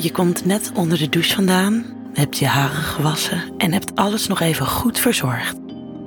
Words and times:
Je 0.00 0.10
komt 0.10 0.44
net 0.44 0.70
onder 0.74 0.98
de 0.98 1.08
douche 1.08 1.34
vandaan, 1.34 1.84
hebt 2.12 2.38
je 2.38 2.46
haren 2.46 2.82
gewassen 2.82 3.42
en 3.56 3.72
hebt 3.72 3.96
alles 3.96 4.26
nog 4.26 4.40
even 4.40 4.66
goed 4.66 4.98
verzorgd. 4.98 5.56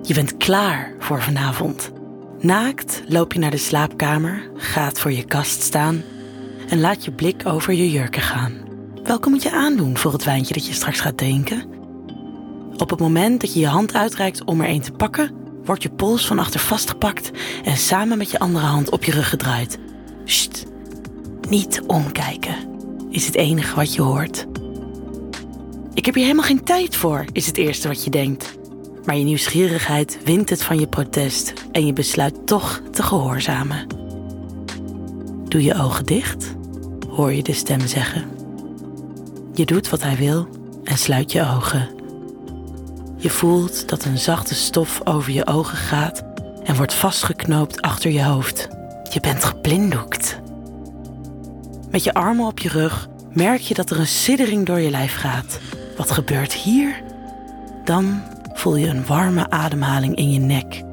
Je 0.04 0.14
bent 0.14 0.38
klaar 0.38 0.94
voor 1.00 1.22
vanavond. 1.22 1.92
Naakt 2.40 3.04
loop 3.08 3.34
je 3.34 3.40
naar 3.40 3.52
de 3.52 3.58
slaapkamer, 3.58 4.50
gaat 4.56 5.00
voor 5.00 5.12
je 5.12 5.24
kast 5.24 5.62
staan 5.62 6.04
en 6.70 6.80
laat 6.80 7.06
je 7.06 7.12
blik 7.12 7.46
over 7.46 7.74
je 7.74 7.92
jurken 7.92 8.22
gaan. 8.22 8.54
Welke 9.04 9.30
moet 9.30 9.44
je 9.44 9.52
aandoen 9.52 9.98
voor 9.98 10.14
het 10.14 10.24
wijntje 10.24 10.54
dat 10.54 10.68
je 10.68 10.74
straks 10.74 11.00
gaat 11.00 11.18
drinken? 11.18 11.64
Op 12.78 12.90
het 12.90 13.00
moment 13.00 13.42
dat 13.42 13.54
je 13.54 13.60
je 13.60 13.68
hand 13.68 13.94
uitreikt 13.94 14.44
om 14.44 14.62
er 14.62 14.70
een 14.70 14.82
te 14.82 14.92
pakken, 14.92 15.32
wordt 15.64 15.84
je 15.84 15.92
pols 15.92 16.28
van 16.28 16.40
achter 16.40 16.60
vastgepakt 16.60 17.32
en 17.64 17.78
samen 17.78 18.18
met 18.18 18.32
je 18.32 18.40
andere 18.40 18.66
hand 18.66 18.90
op 18.90 19.04
je 19.04 19.12
rug 19.12 19.30
gedraaid. 19.30 19.80
Sst, 20.26 20.66
niet 21.50 21.82
omkijken, 21.88 22.56
is 23.12 23.26
het 23.26 23.36
enige 23.36 23.76
wat 23.76 23.94
je 23.94 24.02
hoort. 24.02 24.48
Ik 25.94 26.06
heb 26.06 26.16
hier 26.16 26.24
helemaal 26.24 26.46
geen 26.46 26.64
tijd 26.64 26.96
voor, 26.96 27.26
is 27.32 27.46
het 27.46 27.58
eerste 27.58 27.88
wat 27.88 28.04
je 28.04 28.10
denkt. 28.10 28.60
Maar 29.06 29.18
je 29.18 29.24
nieuwsgierigheid 29.24 30.18
wint 30.24 30.50
het 30.50 30.64
van 30.64 30.80
je 30.80 30.88
protest 30.88 31.54
en 31.72 31.86
je 31.86 31.94
besluit 31.94 32.48
toch 32.48 32.82
te 32.92 33.04
gehoorzamen. 33.04 33.88
Doe 35.48 35.64
je 35.64 35.76
ogen 35.76 36.06
dicht, 36.06 36.56
hoor 37.10 37.34
je 37.34 37.44
de 37.44 37.54
stem 37.54 37.88
zeggen. 37.88 38.30
Je 39.54 39.66
doet 39.66 39.90
wat 39.90 40.04
hij 40.04 40.16
wil 40.16 40.48
en 40.84 40.98
sluit 40.98 41.32
je 41.32 41.42
ogen. 41.42 41.90
Je 43.18 43.30
voelt 43.30 43.90
dat 43.90 44.06
een 44.06 44.18
zachte 44.18 44.56
stof 44.56 45.02
over 45.04 45.32
je 45.32 45.48
ogen 45.48 45.78
gaat 45.78 46.24
en 46.64 46.76
wordt 46.76 46.94
vastgeknoopt 46.94 47.82
achter 47.82 48.12
je 48.12 48.24
hoofd. 48.24 48.68
Je 49.14 49.20
bent 49.20 49.44
geblinddoekt. 49.44 50.41
Met 51.92 52.04
je 52.04 52.14
armen 52.14 52.46
op 52.46 52.60
je 52.60 52.70
rug 52.70 53.08
merk 53.34 53.62
je 53.62 53.74
dat 53.74 53.90
er 53.90 54.00
een 54.00 54.08
siddering 54.08 54.66
door 54.66 54.80
je 54.80 54.90
lijf 54.90 55.16
gaat. 55.16 55.60
Wat 55.98 56.12
gebeurt 56.12 56.54
hier? 56.54 57.04
Dan 57.84 58.22
voel 58.54 58.76
je 58.76 58.88
een 58.88 59.06
warme 59.06 59.50
ademhaling 59.50 60.16
in 60.16 60.32
je 60.32 60.40
nek, 60.40 60.84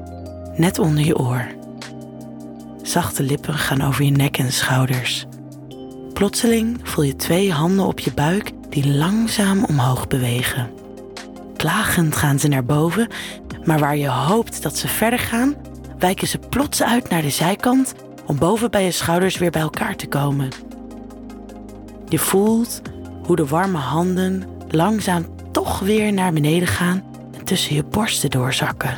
net 0.55 0.79
onder 0.79 1.05
je 1.05 1.17
oor. 1.17 1.47
Zachte 2.81 3.23
lippen 3.23 3.53
gaan 3.53 3.81
over 3.81 4.03
je 4.03 4.11
nek 4.11 4.37
en 4.37 4.51
schouders. 4.51 5.25
Plotseling 6.13 6.79
voel 6.83 7.03
je 7.03 7.15
twee 7.15 7.51
handen 7.51 7.85
op 7.85 7.99
je 7.99 8.13
buik 8.13 8.51
die 8.69 8.87
langzaam 8.87 9.63
omhoog 9.63 10.07
bewegen. 10.07 10.71
Klagend 11.55 12.15
gaan 12.15 12.39
ze 12.39 12.47
naar 12.47 12.65
boven, 12.65 13.07
maar 13.63 13.79
waar 13.79 13.97
je 13.97 14.09
hoopt 14.09 14.63
dat 14.63 14.77
ze 14.77 14.87
verder 14.87 15.19
gaan, 15.19 15.55
wijken 15.97 16.27
ze 16.27 16.39
plots 16.49 16.83
uit 16.83 17.09
naar 17.09 17.21
de 17.21 17.29
zijkant 17.29 17.93
om 18.25 18.37
boven 18.37 18.71
bij 18.71 18.83
je 18.83 18.91
schouders 18.91 19.37
weer 19.37 19.51
bij 19.51 19.61
elkaar 19.61 19.95
te 19.95 20.07
komen. 20.07 20.49
Je 22.09 22.19
voelt 22.19 22.81
hoe 23.23 23.35
de 23.35 23.45
warme 23.45 23.77
handen 23.77 24.43
langzaam 24.67 25.25
toch 25.51 25.79
weer 25.79 26.13
naar 26.13 26.33
beneden 26.33 26.67
gaan 26.67 27.03
en 27.37 27.45
tussen 27.45 27.75
je 27.75 27.83
borsten 27.83 28.29
doorzakken. 28.29 28.97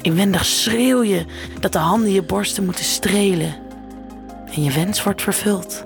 Inwendig 0.00 0.44
schreeuw 0.44 1.02
je 1.02 1.24
dat 1.60 1.72
de 1.72 1.78
handen 1.78 2.12
je 2.12 2.22
borsten 2.22 2.64
moeten 2.64 2.84
strelen. 2.84 3.54
En 4.54 4.62
je 4.62 4.70
wens 4.70 5.02
wordt 5.02 5.22
vervuld. 5.22 5.82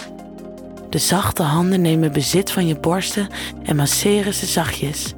De 0.90 0.98
zachte 0.98 1.42
handen 1.42 1.80
nemen 1.80 2.12
bezit 2.12 2.50
van 2.50 2.66
je 2.66 2.80
borsten 2.80 3.28
en 3.62 3.76
masseren 3.76 4.34
ze 4.34 4.46
zachtjes. 4.46 5.14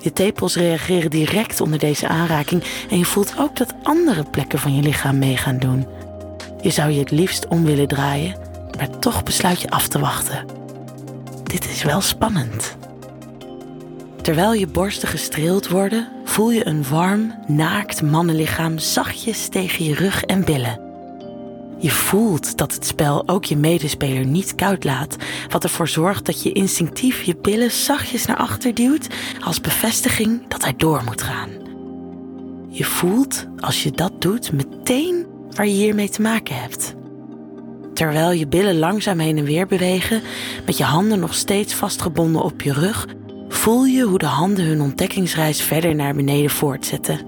Je 0.00 0.12
tepels 0.12 0.56
reageren 0.56 1.10
direct 1.10 1.60
onder 1.60 1.78
deze 1.78 2.08
aanraking 2.08 2.62
en 2.90 2.98
je 2.98 3.04
voelt 3.04 3.34
ook 3.38 3.56
dat 3.56 3.74
andere 3.82 4.24
plekken 4.30 4.58
van 4.58 4.74
je 4.74 4.82
lichaam 4.82 5.18
mee 5.18 5.36
gaan 5.36 5.58
doen. 5.58 5.86
Je 6.60 6.70
zou 6.70 6.90
je 6.90 6.98
het 6.98 7.10
liefst 7.10 7.48
om 7.48 7.64
willen 7.64 7.88
draaien, 7.88 8.36
maar 8.82 8.98
toch 8.98 9.22
besluit 9.22 9.60
je 9.60 9.70
af 9.70 9.88
te 9.88 9.98
wachten. 9.98 10.46
Dit 11.42 11.64
is 11.70 11.82
wel 11.82 12.00
spannend. 12.00 12.76
Terwijl 14.22 14.52
je 14.52 14.66
borsten 14.66 15.08
gestreeld 15.08 15.68
worden, 15.68 16.08
voel 16.24 16.50
je 16.50 16.66
een 16.66 16.88
warm, 16.88 17.34
naakt 17.46 18.02
mannenlichaam 18.02 18.78
zachtjes 18.78 19.48
tegen 19.48 19.84
je 19.84 19.94
rug 19.94 20.24
en 20.24 20.44
billen. 20.44 20.80
Je 21.78 21.90
voelt 21.90 22.56
dat 22.58 22.74
het 22.74 22.86
spel 22.86 23.28
ook 23.28 23.44
je 23.44 23.56
medespeler 23.56 24.26
niet 24.26 24.54
koud 24.54 24.84
laat, 24.84 25.16
wat 25.48 25.64
ervoor 25.64 25.88
zorgt 25.88 26.26
dat 26.26 26.42
je 26.42 26.52
instinctief 26.52 27.22
je 27.22 27.36
billen 27.36 27.70
zachtjes 27.70 28.26
naar 28.26 28.36
achter 28.36 28.74
duwt 28.74 29.06
als 29.44 29.60
bevestiging 29.60 30.48
dat 30.48 30.62
hij 30.62 30.74
door 30.76 31.02
moet 31.04 31.22
gaan. 31.22 31.50
Je 32.68 32.84
voelt, 32.84 33.46
als 33.58 33.82
je 33.82 33.90
dat 33.90 34.12
doet, 34.18 34.52
meteen 34.52 35.26
waar 35.50 35.66
je 35.66 35.72
hiermee 35.72 36.08
te 36.08 36.22
maken 36.22 36.54
hebt. 36.54 37.00
Terwijl 37.94 38.32
je 38.32 38.46
billen 38.46 38.78
langzaam 38.78 39.18
heen 39.18 39.38
en 39.38 39.44
weer 39.44 39.66
bewegen, 39.66 40.22
met 40.66 40.76
je 40.76 40.84
handen 40.84 41.18
nog 41.18 41.34
steeds 41.34 41.74
vastgebonden 41.74 42.42
op 42.42 42.62
je 42.62 42.72
rug, 42.72 43.06
voel 43.48 43.84
je 43.84 44.02
hoe 44.02 44.18
de 44.18 44.26
handen 44.26 44.64
hun 44.64 44.80
ontdekkingsreis 44.80 45.62
verder 45.62 45.94
naar 45.94 46.14
beneden 46.14 46.50
voortzetten. 46.50 47.20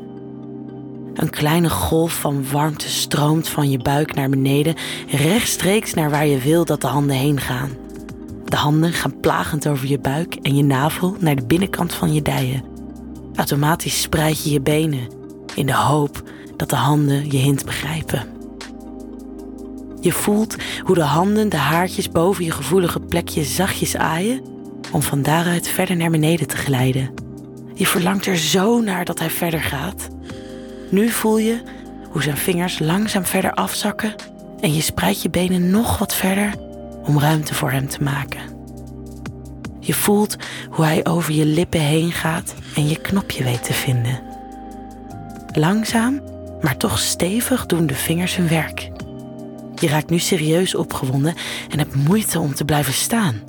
Een 1.15 1.31
kleine 1.31 1.71
golf 1.71 2.13
van 2.13 2.51
warmte 2.51 2.89
stroomt 2.89 3.49
van 3.49 3.71
je 3.71 3.79
buik 3.79 4.15
naar 4.15 4.29
beneden, 4.29 4.75
rechtstreeks 5.09 5.95
naar 5.95 6.11
waar 6.11 6.27
je 6.27 6.39
wil 6.39 6.65
dat 6.65 6.81
de 6.81 6.87
handen 6.87 7.17
heen 7.17 7.41
gaan. 7.41 7.71
De 8.45 8.57
handen 8.57 8.93
gaan 8.93 9.21
plagend 9.21 9.69
over 9.69 9.89
je 9.89 9.99
buik 9.99 10.35
en 10.35 10.57
je 10.57 10.63
navel 10.63 11.17
naar 11.19 11.37
de 11.37 11.47
binnenkant 11.47 11.93
van 11.93 12.13
je 12.13 12.23
dijen. 12.23 12.65
Automatisch 13.35 14.01
spreid 14.01 14.45
je 14.45 14.51
je 14.51 14.61
benen 14.61 15.09
in 15.55 15.67
de 15.67 15.75
hoop 15.75 16.23
dat 16.57 16.71
de 16.71 16.77
handen 16.77 17.31
je 17.31 17.39
hint 17.39 17.65
begrijpen. 17.65 18.34
Je 20.05 20.13
voelt 20.13 20.57
hoe 20.83 20.95
de 20.95 21.03
handen 21.03 21.49
de 21.49 21.57
haartjes 21.57 22.11
boven 22.11 22.45
je 22.45 22.51
gevoelige 22.51 23.01
plekje 23.01 23.45
zachtjes 23.45 23.97
aaien 23.97 24.43
om 24.93 25.03
van 25.03 25.23
daaruit 25.23 25.69
verder 25.69 25.97
naar 25.97 26.11
beneden 26.11 26.47
te 26.47 26.57
glijden. 26.57 27.15
Je 27.75 27.87
verlangt 27.87 28.27
er 28.27 28.37
zo 28.37 28.81
naar 28.81 29.05
dat 29.05 29.19
hij 29.19 29.31
verder 29.31 29.63
gaat. 29.63 30.09
Nu 30.91 31.09
voel 31.09 31.39
je 31.39 31.63
hoe 32.11 32.23
zijn 32.23 32.37
vingers 32.37 32.79
langzaam 32.79 33.25
verder 33.25 33.53
afzakken 33.53 34.15
en 34.61 34.75
je 34.75 34.81
spreidt 34.81 35.23
je 35.23 35.31
benen 35.31 35.71
nog 35.71 35.99
wat 35.99 36.15
verder 36.15 36.55
om 37.05 37.19
ruimte 37.19 37.55
voor 37.55 37.71
hem 37.71 37.89
te 37.89 38.03
maken. 38.03 38.43
Je 39.81 39.95
voelt 39.95 40.37
hoe 40.71 40.85
hij 40.85 41.07
over 41.07 41.33
je 41.33 41.47
lippen 41.47 41.81
heen 41.81 42.13
gaat 42.13 42.55
en 42.77 42.89
je 42.89 43.01
knopje 43.01 43.45
weet 43.45 43.65
te 43.65 43.73
vinden. 43.73 44.23
Langzaam, 45.53 46.21
maar 46.61 46.77
toch 46.77 46.99
stevig 46.99 47.67
doen 47.67 47.87
de 47.87 47.95
vingers 47.95 48.37
hun 48.37 48.49
werk. 48.49 48.93
Je 49.75 49.89
raakt 49.89 50.11
nu 50.11 50.19
serieus 50.19 50.75
opgewonden 50.75 51.35
en 51.71 51.79
hebt 51.79 51.95
moeite 51.95 52.39
om 52.39 52.55
te 52.55 52.65
blijven 52.65 52.93
staan. 52.93 53.43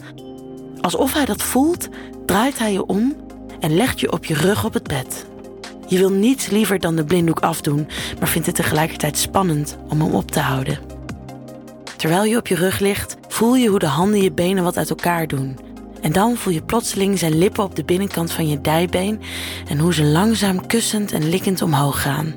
Alsof 0.81 1.13
hij 1.13 1.25
dat 1.25 1.41
voelt, 1.41 1.87
draait 2.25 2.59
hij 2.59 2.71
je 2.71 2.85
om 2.85 3.15
en 3.59 3.75
legt 3.75 3.99
je 3.99 4.11
op 4.11 4.25
je 4.25 4.33
rug 4.33 4.65
op 4.65 4.73
het 4.73 4.87
bed. 4.87 5.25
Je 5.87 5.97
wil 5.97 6.09
niets 6.09 6.47
liever 6.47 6.79
dan 6.79 6.95
de 6.95 7.05
blinddoek 7.05 7.39
afdoen, 7.39 7.87
maar 8.19 8.27
vindt 8.27 8.47
het 8.47 8.55
tegelijkertijd 8.55 9.17
spannend 9.17 9.77
om 9.89 10.01
hem 10.01 10.13
op 10.13 10.31
te 10.31 10.39
houden. 10.39 10.79
Terwijl 11.95 12.23
je 12.23 12.37
op 12.37 12.47
je 12.47 12.55
rug 12.55 12.79
ligt, 12.79 13.17
voel 13.27 13.55
je 13.55 13.67
hoe 13.67 13.79
de 13.79 13.85
handen 13.85 14.21
je 14.21 14.31
benen 14.31 14.63
wat 14.63 14.77
uit 14.77 14.89
elkaar 14.89 15.27
doen. 15.27 15.57
En 16.01 16.11
dan 16.11 16.37
voel 16.37 16.53
je 16.53 16.61
plotseling 16.61 17.19
zijn 17.19 17.37
lippen 17.37 17.63
op 17.63 17.75
de 17.75 17.83
binnenkant 17.83 18.31
van 18.31 18.47
je 18.47 18.61
dijbeen 18.61 19.21
en 19.67 19.79
hoe 19.79 19.93
ze 19.93 20.03
langzaam 20.03 20.67
kussend 20.67 21.11
en 21.11 21.29
likkend 21.29 21.61
omhoog 21.61 22.01
gaan. 22.01 22.35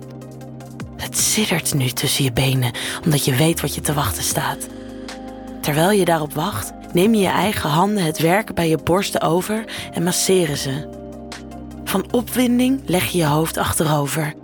Het 0.98 1.18
siddert 1.18 1.74
nu 1.74 1.88
tussen 1.88 2.24
je 2.24 2.32
benen, 2.32 2.72
omdat 3.04 3.24
je 3.24 3.34
weet 3.34 3.60
wat 3.60 3.74
je 3.74 3.80
te 3.80 3.94
wachten 3.94 4.22
staat. 4.22 4.66
Terwijl 5.60 5.90
je 5.90 6.04
daarop 6.04 6.34
wacht, 6.34 6.72
neem 6.92 7.14
je 7.14 7.20
je 7.20 7.28
eigen 7.28 7.70
handen 7.70 8.04
het 8.04 8.18
werk 8.18 8.54
bij 8.54 8.68
je 8.68 8.76
borsten 8.76 9.20
over 9.20 9.64
en 9.92 10.02
masseren 10.02 10.56
ze. 10.56 10.88
Van 11.84 12.12
opwinding 12.12 12.80
leg 12.86 13.06
je 13.08 13.18
je 13.18 13.24
hoofd 13.24 13.56
achterover. 13.56 14.34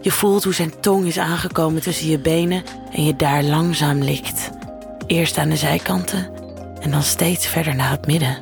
Je 0.00 0.10
voelt 0.10 0.44
hoe 0.44 0.54
zijn 0.54 0.80
tong 0.80 1.06
is 1.06 1.18
aangekomen 1.18 1.82
tussen 1.82 2.08
je 2.08 2.18
benen 2.18 2.62
en 2.92 3.04
je 3.04 3.16
daar 3.16 3.42
langzaam 3.42 4.02
likt. 4.02 4.50
Eerst 5.06 5.38
aan 5.38 5.48
de 5.48 5.56
zijkanten 5.56 6.30
en 6.80 6.90
dan 6.90 7.02
steeds 7.02 7.46
verder 7.46 7.74
naar 7.74 7.90
het 7.90 8.06
midden. 8.06 8.38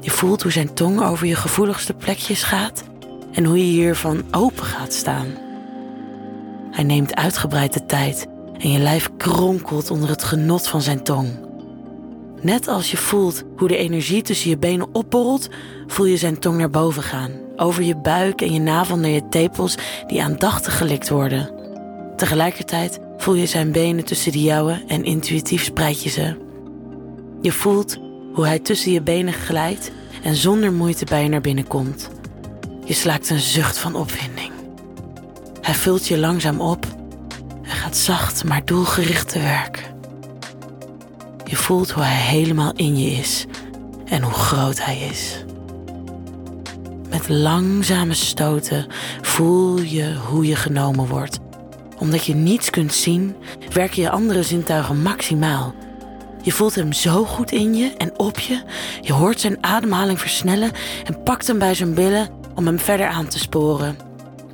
Je 0.00 0.10
voelt 0.10 0.42
hoe 0.42 0.52
zijn 0.52 0.74
tong 0.74 1.02
over 1.02 1.26
je 1.26 1.36
gevoeligste 1.36 1.94
plekjes 1.94 2.42
gaat 2.42 2.82
en 3.32 3.44
hoe 3.44 3.58
je 3.58 3.72
hiervan 3.72 4.24
open 4.30 4.64
gaat 4.64 4.92
staan. 4.92 5.26
Hij 6.72 6.84
neemt 6.84 7.14
uitgebreid 7.14 7.72
de 7.72 7.86
tijd 7.86 8.26
en 8.58 8.70
je 8.70 8.78
lijf 8.78 9.10
kronkelt 9.16 9.90
onder 9.90 10.08
het 10.08 10.24
genot 10.24 10.68
van 10.68 10.82
zijn 10.82 11.02
tong. 11.02 11.28
Net 12.40 12.68
als 12.68 12.90
je 12.90 12.96
voelt 12.96 13.42
hoe 13.56 13.68
de 13.68 13.76
energie 13.76 14.22
tussen 14.22 14.50
je 14.50 14.58
benen 14.58 14.94
opborrelt, 14.94 15.48
voel 15.86 16.06
je 16.06 16.16
zijn 16.16 16.38
tong 16.38 16.58
naar 16.58 16.70
boven 16.70 17.02
gaan, 17.02 17.30
over 17.56 17.82
je 17.82 17.96
buik 17.96 18.40
en 18.40 18.52
je 18.52 18.60
navel 18.60 18.96
naar 18.96 19.10
je 19.10 19.28
tepels 19.28 19.76
die 20.06 20.22
aandachtig 20.22 20.78
gelikt 20.78 21.08
worden. 21.08 21.50
Tegelijkertijd 22.16 23.00
voel 23.16 23.34
je 23.34 23.46
zijn 23.46 23.72
benen 23.72 24.04
tussen 24.04 24.32
de 24.32 24.42
jouwe 24.42 24.82
en 24.86 25.04
intuïtief 25.04 25.64
spreid 25.64 26.02
je 26.02 26.10
ze. 26.10 26.36
Je 27.40 27.52
voelt 27.52 27.98
hoe 28.32 28.46
hij 28.46 28.58
tussen 28.58 28.92
je 28.92 29.02
benen 29.02 29.32
glijdt 29.32 29.90
en 30.22 30.34
zonder 30.34 30.72
moeite 30.72 31.04
bij 31.04 31.22
je 31.22 31.28
naar 31.28 31.40
binnen 31.40 31.66
komt. 31.66 32.10
Je 32.84 32.94
slaakt 32.94 33.30
een 33.30 33.40
zucht 33.40 33.78
van 33.78 33.94
opwinding. 33.94 34.61
Hij 35.62 35.74
vult 35.74 36.06
je 36.06 36.18
langzaam 36.18 36.60
op 36.60 36.86
en 37.62 37.70
gaat 37.70 37.96
zacht 37.96 38.44
maar 38.44 38.64
doelgericht 38.64 39.28
te 39.28 39.38
werk. 39.38 39.90
Je 41.44 41.56
voelt 41.56 41.90
hoe 41.90 42.02
hij 42.02 42.20
helemaal 42.20 42.72
in 42.76 42.98
je 42.98 43.10
is 43.10 43.46
en 44.04 44.22
hoe 44.22 44.32
groot 44.32 44.84
hij 44.84 44.98
is. 44.98 45.44
Met 47.10 47.28
langzame 47.28 48.14
stoten 48.14 48.86
voel 49.20 49.78
je 49.78 50.14
hoe 50.14 50.46
je 50.46 50.56
genomen 50.56 51.06
wordt. 51.06 51.38
Omdat 51.98 52.24
je 52.24 52.34
niets 52.34 52.70
kunt 52.70 52.92
zien, 52.94 53.36
werken 53.72 54.02
je 54.02 54.10
andere 54.10 54.42
zintuigen 54.42 55.02
maximaal. 55.02 55.74
Je 56.42 56.52
voelt 56.52 56.74
hem 56.74 56.92
zo 56.92 57.24
goed 57.24 57.52
in 57.52 57.74
je 57.74 57.92
en 57.96 58.18
op 58.18 58.38
je. 58.38 58.62
Je 59.00 59.12
hoort 59.12 59.40
zijn 59.40 59.58
ademhaling 59.60 60.20
versnellen 60.20 60.70
en 61.04 61.22
pakt 61.22 61.46
hem 61.46 61.58
bij 61.58 61.74
zijn 61.74 61.94
billen 61.94 62.28
om 62.54 62.66
hem 62.66 62.78
verder 62.78 63.06
aan 63.06 63.28
te 63.28 63.38
sporen. 63.38 63.96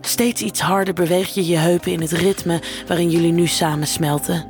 Steeds 0.09 0.43
iets 0.43 0.61
harder 0.61 0.95
beweeg 0.95 1.35
je 1.35 1.47
je 1.47 1.57
heupen 1.57 1.93
in 1.93 2.01
het 2.01 2.13
ritme 2.13 2.63
waarin 2.87 3.11
jullie 3.11 3.33
nu 3.33 3.47
samen 3.47 3.87
smelten. 3.87 4.45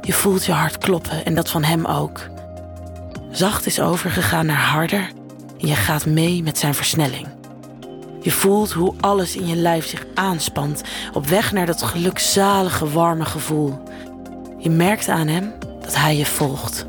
Je 0.00 0.12
voelt 0.12 0.44
je 0.44 0.52
hart 0.52 0.78
kloppen 0.78 1.24
en 1.24 1.34
dat 1.34 1.50
van 1.50 1.64
hem 1.64 1.86
ook. 1.86 2.20
Zacht 3.30 3.66
is 3.66 3.80
overgegaan 3.80 4.46
naar 4.46 4.56
harder 4.56 5.10
en 5.60 5.66
je 5.66 5.74
gaat 5.74 6.06
mee 6.06 6.42
met 6.42 6.58
zijn 6.58 6.74
versnelling. 6.74 7.28
Je 8.20 8.30
voelt 8.30 8.72
hoe 8.72 8.94
alles 9.00 9.36
in 9.36 9.46
je 9.46 9.56
lijf 9.56 9.86
zich 9.86 10.06
aanspant 10.14 10.82
op 11.12 11.26
weg 11.26 11.52
naar 11.52 11.66
dat 11.66 11.82
gelukzalige 11.82 12.88
warme 12.88 13.24
gevoel. 13.24 13.82
Je 14.58 14.70
merkt 14.70 15.08
aan 15.08 15.28
hem 15.28 15.52
dat 15.80 15.96
hij 15.96 16.16
je 16.16 16.26
volgt. 16.26 16.86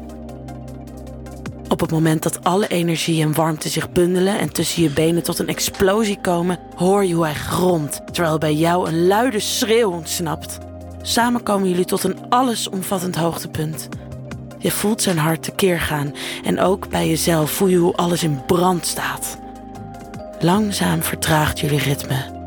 Op 1.74 1.80
het 1.80 1.92
moment 1.92 2.24
dat 2.24 2.44
alle 2.44 2.68
energie 2.68 3.22
en 3.22 3.34
warmte 3.34 3.70
zich 3.70 3.92
bundelen 3.92 4.40
en 4.40 4.54
tussen 4.54 4.84
je 4.84 4.90
benen 4.90 5.24
tot 5.24 5.40
een 5.40 5.48
explosie 5.48 6.22
komen, 6.22 6.60
hoor 6.76 7.06
je 7.06 7.14
hoe 7.14 7.24
hij 7.24 7.34
gromt, 7.34 8.02
terwijl 8.12 8.38
bij 8.38 8.54
jou 8.54 8.88
een 8.88 9.08
luide 9.08 9.40
schreeuw 9.40 9.92
ontsnapt. 9.92 10.58
Samen 11.02 11.44
komen 11.44 11.70
jullie 11.70 11.86
tot 11.86 12.04
een 12.04 12.30
allesomvattend 12.30 13.16
hoogtepunt. 13.16 13.90
Je 14.58 14.72
voelt 14.72 15.02
zijn 15.02 15.18
hart 15.18 15.44
tekeer 15.44 15.80
gaan 15.80 16.14
en 16.44 16.60
ook 16.60 16.90
bij 16.90 17.08
jezelf 17.08 17.52
voel 17.52 17.68
je 17.68 17.78
hoe 17.78 17.96
alles 17.96 18.24
in 18.24 18.46
brand 18.46 18.86
staat. 18.86 19.38
Langzaam 20.40 21.02
vertraagt 21.02 21.60
jullie 21.60 21.80
ritme 21.80 22.44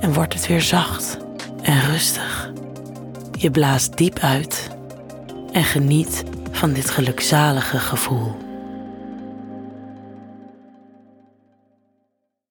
en 0.00 0.12
wordt 0.12 0.34
het 0.34 0.46
weer 0.46 0.62
zacht 0.62 1.18
en 1.62 1.80
rustig. 1.80 2.52
Je 3.32 3.50
blaast 3.50 3.96
diep 3.96 4.18
uit 4.18 4.68
en 5.52 5.64
geniet 5.64 6.24
van 6.50 6.72
dit 6.72 6.90
gelukzalige 6.90 7.78
gevoel. 7.78 8.48